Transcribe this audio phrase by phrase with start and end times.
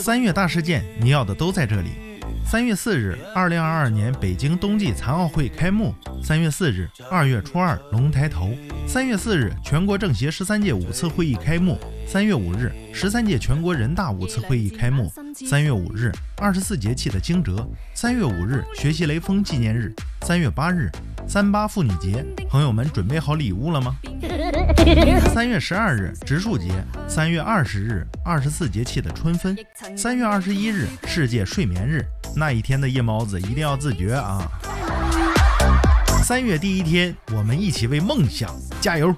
[0.00, 1.90] 三月大事件，你要的都在这里。
[2.42, 5.94] 三月四日，二零二二年北京冬季残奥会开幕。
[6.22, 8.48] 三月四日，二月初二龙抬头。
[8.88, 11.78] 三月四日，全国政协十三届五次会议开幕。
[12.06, 15.12] 三月五日，十三届全国人大五次会议开幕。
[15.34, 17.54] 三月五日，二十四节气的惊蛰。
[17.92, 19.92] 三月五日，学习雷锋纪念日。
[20.22, 20.90] 三月八日，
[21.28, 23.96] 三八妇女节，朋友们准备好礼物了吗？
[25.32, 26.70] 三月十二日，植树节。
[27.08, 29.56] 三月二十日，二十四节气的春分。
[29.96, 32.04] 三月二十一日，世界睡眠日。
[32.36, 34.48] 那一天的夜猫子一定要自觉啊！
[36.22, 39.14] 三月第一天，我们一起为梦想加油。